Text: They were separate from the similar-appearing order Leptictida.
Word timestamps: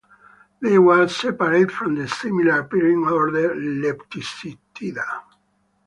They 0.59 0.79
were 0.79 1.07
separate 1.07 1.69
from 1.69 1.93
the 1.93 2.07
similar-appearing 2.07 3.05
order 3.07 3.53
Leptictida. 3.53 5.05